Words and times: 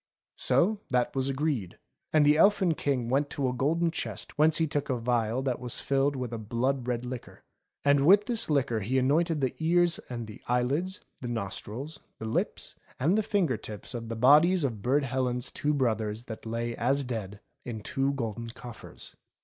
So 0.39 0.79
that 0.89 1.15
was 1.15 1.29
agreed; 1.29 1.77
and 2.11 2.25
the 2.25 2.35
Elfin 2.35 2.73
King 2.73 3.07
went 3.07 3.29
to 3.29 3.47
a 3.47 3.53
golden 3.53 3.91
chest 3.91 4.35
whence 4.35 4.57
he 4.57 4.65
took 4.65 4.89
a 4.89 4.99
phial 4.99 5.43
that 5.43 5.59
was 5.59 5.79
filled 5.79 6.15
with 6.15 6.33
a 6.33 6.39
blood 6.39 6.87
red 6.87 7.05
liquor. 7.05 7.43
And 7.85 8.07
with 8.07 8.25
this 8.25 8.49
liquor 8.49 8.79
he 8.79 8.97
anointed 8.97 9.41
the 9.41 9.53
ears 9.59 9.99
and 10.09 10.25
the 10.25 10.41
eyelids, 10.47 11.01
the 11.21 11.27
nostrils, 11.27 11.99
the 12.17 12.25
lips, 12.25 12.73
and 12.99 13.15
the 13.15 13.21
finger 13.21 13.57
tips 13.57 13.93
of 13.93 14.09
the 14.09 14.15
bodies 14.15 14.63
of 14.63 14.81
Burd 14.81 15.03
Helen's 15.03 15.51
two 15.51 15.71
brothers 15.71 16.23
that 16.23 16.47
lay 16.47 16.75
as 16.77 17.03
dead 17.03 17.39
in 17.63 17.81
two 17.81 18.11
golden 18.13 18.49
coffers. 18.49 19.15